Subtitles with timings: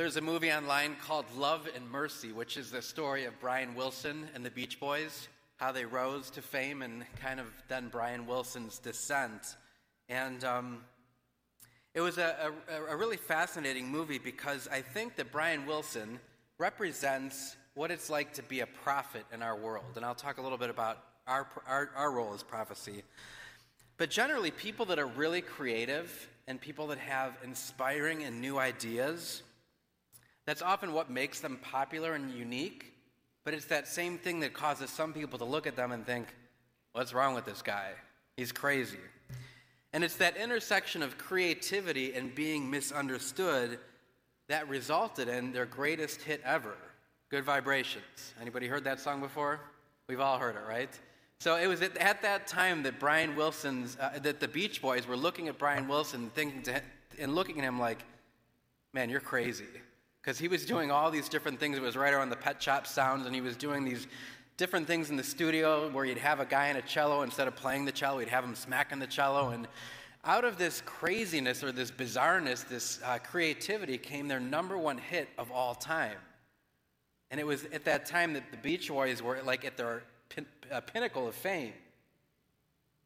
[0.00, 4.30] There's a movie online called Love and Mercy, which is the story of Brian Wilson
[4.34, 8.78] and the Beach Boys, how they rose to fame and kind of then Brian Wilson's
[8.78, 9.56] descent.
[10.08, 10.84] And um,
[11.92, 16.18] it was a, a, a really fascinating movie because I think that Brian Wilson
[16.56, 19.84] represents what it's like to be a prophet in our world.
[19.96, 23.02] And I'll talk a little bit about our, our, our role as prophecy.
[23.98, 29.42] But generally, people that are really creative and people that have inspiring and new ideas
[30.50, 32.92] that's often what makes them popular and unique,
[33.44, 36.26] but it's that same thing that causes some people to look at them and think,
[36.90, 37.90] what's wrong with this guy?
[38.36, 38.98] He's crazy.
[39.92, 43.78] And it's that intersection of creativity and being misunderstood
[44.48, 46.74] that resulted in their greatest hit ever,
[47.28, 48.34] Good Vibrations.
[48.40, 49.60] Anybody heard that song before?
[50.08, 50.90] We've all heard it, right?
[51.38, 55.06] So it was at, at that time that Brian Wilson's, uh, that the Beach Boys
[55.06, 56.82] were looking at Brian Wilson thinking to,
[57.20, 58.02] and looking at him like,
[58.92, 59.66] man, you're crazy
[60.20, 61.76] because he was doing all these different things.
[61.76, 64.06] It was right around the pet shop sounds, and he was doing these
[64.56, 67.56] different things in the studio where you'd have a guy in a cello instead of
[67.56, 69.50] playing the cello, he'd have him smacking the cello.
[69.50, 69.66] And
[70.24, 75.30] out of this craziness or this bizarreness, this uh, creativity came their number one hit
[75.38, 76.18] of all time.
[77.30, 80.46] And it was at that time that the Beach Boys were like at their pin-
[80.70, 81.72] uh, pinnacle of fame.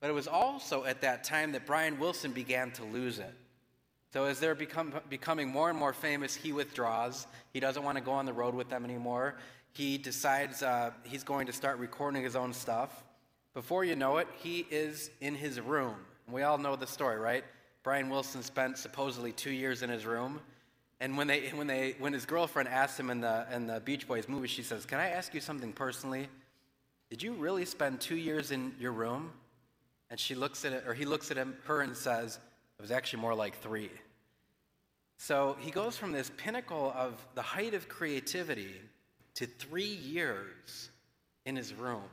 [0.00, 3.34] But it was also at that time that Brian Wilson began to lose it.
[4.12, 7.26] So as they're become, becoming more and more famous, he withdraws.
[7.52, 9.36] He doesn't want to go on the road with them anymore.
[9.72, 13.04] He decides uh, he's going to start recording his own stuff.
[13.54, 15.96] Before you know it, he is in his room.
[16.30, 17.44] We all know the story, right?
[17.82, 20.40] Brian Wilson spent supposedly two years in his room.
[21.00, 24.08] And when, they, when, they, when his girlfriend asked him in the, in the Beach
[24.08, 26.28] Boys movie, she says, Can I ask you something personally?
[27.10, 29.30] Did you really spend two years in your room?
[30.10, 32.38] And she looks at it, or he looks at him, her and says,
[32.78, 33.90] it was actually more like three.
[35.18, 38.74] So he goes from this pinnacle of the height of creativity
[39.34, 40.90] to three years
[41.44, 42.04] in his room,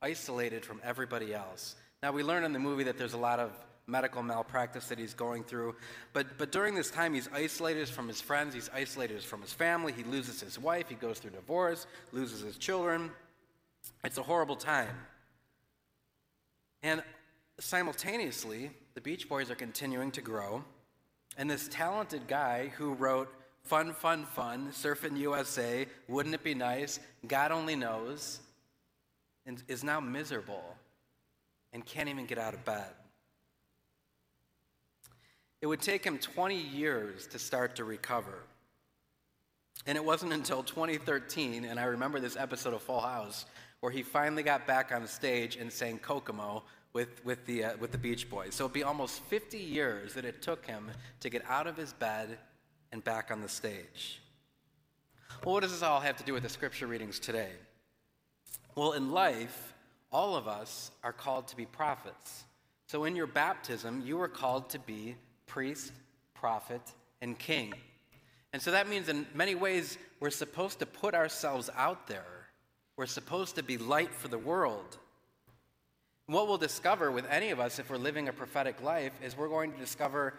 [0.00, 1.74] isolated from everybody else.
[2.02, 3.50] Now, we learn in the movie that there's a lot of
[3.86, 5.74] medical malpractice that he's going through.
[6.12, 9.92] But, but during this time, he's isolated from his friends, he's isolated from his family,
[9.92, 13.10] he loses his wife, he goes through divorce, loses his children.
[14.04, 14.96] It's a horrible time.
[16.82, 17.02] And
[17.60, 20.64] simultaneously, the Beach Boys are continuing to grow.
[21.36, 23.32] And this talented guy who wrote
[23.62, 28.40] Fun, Fun, Fun, Surfing USA, Wouldn't It Be Nice, God Only Knows,
[29.46, 30.76] and is now miserable
[31.72, 32.90] and can't even get out of bed.
[35.60, 38.38] It would take him 20 years to start to recover.
[39.86, 43.46] And it wasn't until 2013, and I remember this episode of Full House,
[43.80, 46.62] where he finally got back on stage and sang Kokomo
[46.94, 48.54] with, with, the, uh, with the Beach Boys.
[48.54, 50.90] So it'd be almost 50 years that it took him
[51.20, 52.38] to get out of his bed
[52.92, 54.22] and back on the stage.
[55.44, 57.50] Well, what does this all have to do with the scripture readings today?
[58.76, 59.74] Well, in life,
[60.12, 62.44] all of us are called to be prophets.
[62.86, 65.16] So in your baptism, you are called to be
[65.46, 65.92] priest,
[66.32, 66.80] prophet,
[67.20, 67.74] and king.
[68.52, 72.22] And so that means, in many ways, we're supposed to put ourselves out there.
[72.96, 74.98] We're supposed to be light for the world.
[76.26, 79.48] What we'll discover with any of us if we're living a prophetic life is we're
[79.48, 80.34] going to discover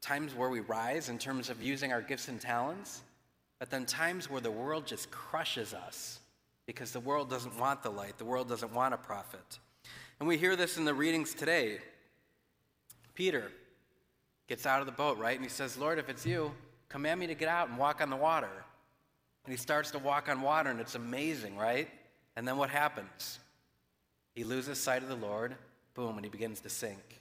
[0.00, 3.02] times where we rise in terms of using our gifts and talents,
[3.60, 6.18] but then times where the world just crushes us
[6.66, 9.58] because the world doesn't want the light, the world doesn't want a prophet.
[10.18, 11.78] And we hear this in the readings today.
[13.14, 13.52] Peter
[14.48, 15.36] gets out of the boat, right?
[15.36, 16.52] And he says, Lord, if it's you,
[16.88, 18.64] command me to get out and walk on the water.
[19.44, 21.88] And he starts to walk on water, and it's amazing, right?
[22.36, 23.38] And then what happens?
[24.40, 25.54] He loses sight of the Lord,
[25.92, 27.20] boom, and he begins to sink.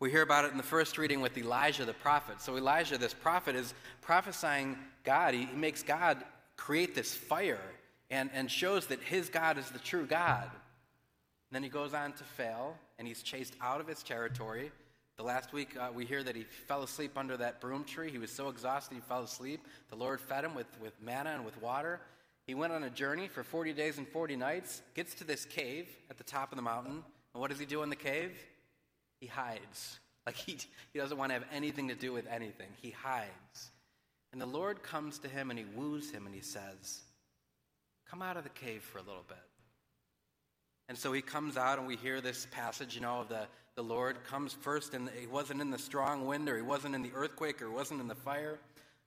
[0.00, 2.42] We hear about it in the first reading with Elijah the prophet.
[2.42, 3.72] So, Elijah, this prophet, is
[4.02, 5.32] prophesying God.
[5.32, 6.22] He, he makes God
[6.58, 7.62] create this fire
[8.10, 10.42] and, and shows that his God is the true God.
[10.44, 14.72] And then he goes on to fail, and he's chased out of his territory.
[15.16, 18.10] The last week, uh, we hear that he fell asleep under that broom tree.
[18.10, 19.66] He was so exhausted, he fell asleep.
[19.88, 21.98] The Lord fed him with, with manna and with water.
[22.50, 25.86] He went on a journey for 40 days and 40 nights, gets to this cave
[26.10, 28.36] at the top of the mountain, and what does he do in the cave?
[29.20, 30.00] He hides.
[30.26, 30.58] Like he,
[30.92, 32.66] he doesn't want to have anything to do with anything.
[32.82, 33.70] He hides.
[34.32, 37.02] And the Lord comes to him and he woos him and he says,
[38.10, 39.38] Come out of the cave for a little bit.
[40.88, 43.82] And so he comes out, and we hear this passage, you know, of the, the
[43.82, 47.12] Lord comes first, and he wasn't in the strong wind, or he wasn't in the
[47.14, 48.58] earthquake, or he wasn't in the fire,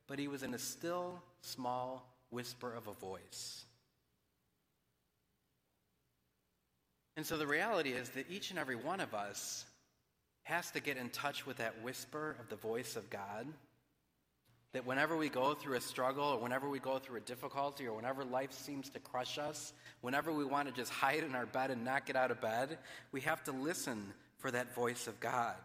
[0.07, 3.63] but he was in a still, small whisper of a voice.
[7.15, 9.65] And so the reality is that each and every one of us
[10.44, 13.47] has to get in touch with that whisper of the voice of God
[14.74, 17.95] That whenever we go through a struggle, or whenever we go through a difficulty, or
[17.95, 19.71] whenever life seems to crush us,
[20.01, 22.80] whenever we want to just hide in our bed and not get out of bed,
[23.12, 25.56] we have to listen for that voice of God.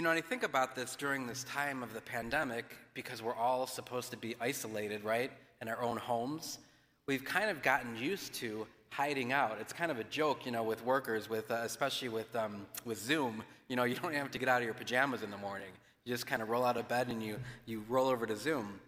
[0.00, 3.34] You know, and I think about this during this time of the pandemic because we're
[3.34, 5.30] all supposed to be isolated, right,
[5.60, 6.58] in our own homes.
[7.06, 9.58] We've kind of gotten used to hiding out.
[9.60, 12.96] It's kind of a joke, you know, with workers, with uh, especially with um, with
[12.96, 13.42] Zoom.
[13.68, 15.68] You know, you don't have to get out of your pajamas in the morning.
[16.06, 17.36] You just kind of roll out of bed and you
[17.66, 18.80] you roll over to Zoom.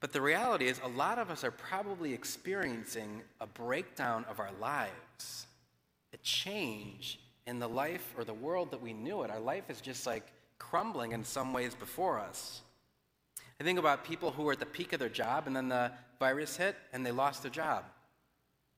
[0.00, 4.50] But the reality is, a lot of us are probably experiencing a breakdown of our
[4.60, 5.46] lives,
[6.12, 9.30] a change in the life or the world that we knew it.
[9.30, 10.24] Our life is just like
[10.58, 12.60] crumbling in some ways before us.
[13.58, 15.90] I think about people who were at the peak of their job and then the
[16.20, 17.84] virus hit and they lost their job.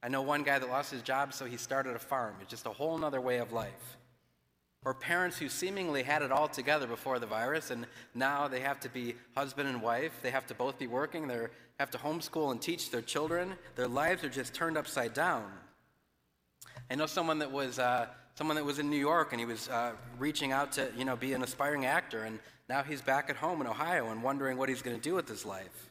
[0.03, 2.37] I know one guy that lost his job, so he started a farm.
[2.41, 3.99] It's just a whole other way of life.
[4.83, 8.81] Or parents who seemingly had it all together before the virus, and now they have
[8.81, 10.13] to be husband and wife.
[10.23, 11.29] They have to both be working.
[11.29, 13.57] They have to homeschool and teach their children.
[13.77, 15.53] Their lives are just turned upside down.
[16.91, 19.69] I know someone that was uh, someone that was in New York, and he was
[19.69, 22.39] uh, reaching out to you know be an aspiring actor, and
[22.69, 25.29] now he's back at home in Ohio and wondering what he's going to do with
[25.29, 25.91] his life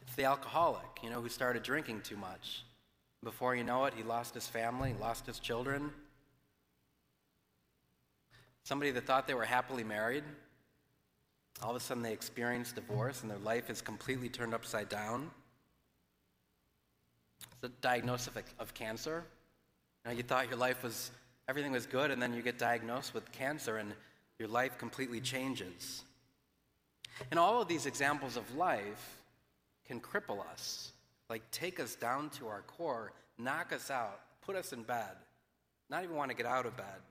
[0.00, 2.64] It's the alcoholic, you know, who started drinking too much.
[3.22, 5.90] Before you know it, he lost his family, lost his children.
[8.62, 10.24] Somebody that thought they were happily married,
[11.62, 15.30] all of a sudden they experience divorce and their life is completely turned upside down.
[17.52, 19.24] It's a diagnosis of, of cancer.
[20.06, 21.10] You, know, you thought your life was,
[21.48, 23.92] everything was good, and then you get diagnosed with cancer and
[24.38, 26.04] your life completely changes.
[27.32, 29.20] And all of these examples of life
[29.84, 30.92] can cripple us,
[31.28, 35.16] like take us down to our core, knock us out, put us in bed,
[35.90, 37.02] not even want to get out of bed.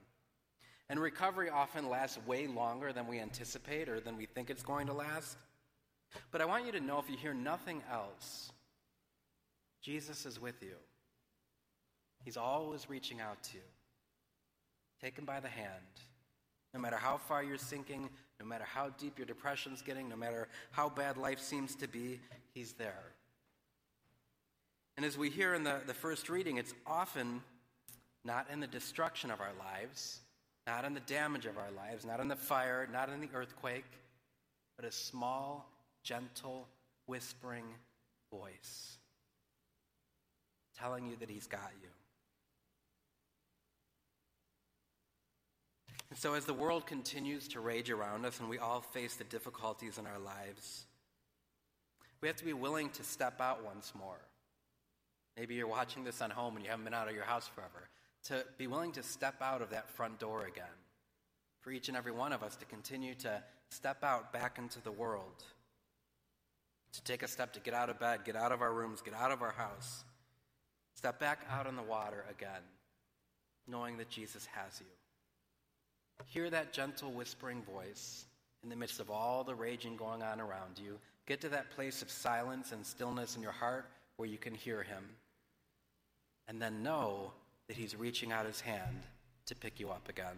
[0.88, 4.86] And recovery often lasts way longer than we anticipate or than we think it's going
[4.86, 5.36] to last.
[6.30, 8.52] But I want you to know if you hear nothing else,
[9.82, 10.76] Jesus is with you.
[12.26, 13.62] He's always reaching out to you.
[15.00, 15.70] Take him by the hand.
[16.74, 20.48] No matter how far you're sinking, no matter how deep your depression's getting, no matter
[20.72, 22.18] how bad life seems to be,
[22.52, 23.12] He's there.
[24.96, 27.42] And as we hear in the, the first reading, it's often
[28.24, 30.18] not in the destruction of our lives,
[30.66, 33.84] not in the damage of our lives, not in the fire, not in the earthquake,
[34.74, 35.70] but a small,
[36.02, 36.66] gentle,
[37.06, 37.66] whispering
[38.32, 38.98] voice
[40.76, 41.88] telling you that He's got you.
[46.16, 49.24] And so, as the world continues to rage around us and we all face the
[49.24, 50.86] difficulties in our lives,
[52.22, 54.22] we have to be willing to step out once more.
[55.36, 57.90] Maybe you're watching this on home and you haven't been out of your house forever.
[58.28, 60.64] To be willing to step out of that front door again.
[61.60, 64.92] For each and every one of us to continue to step out back into the
[64.92, 65.44] world.
[66.94, 69.12] To take a step to get out of bed, get out of our rooms, get
[69.12, 70.02] out of our house.
[70.94, 72.62] Step back out on the water again,
[73.68, 74.86] knowing that Jesus has you.
[76.24, 78.24] Hear that gentle whispering voice
[78.62, 80.98] in the midst of all the raging going on around you.
[81.26, 83.86] Get to that place of silence and stillness in your heart
[84.16, 85.04] where you can hear him.
[86.48, 87.32] And then know
[87.68, 89.02] that he's reaching out his hand
[89.46, 90.36] to pick you up again.